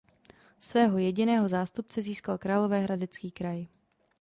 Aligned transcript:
Svého 0.59 0.97
jediného 1.07 1.47
zástupce 1.55 1.97
získal 2.01 2.35
Královéhradecký 2.43 3.27
kraj. 3.37 3.59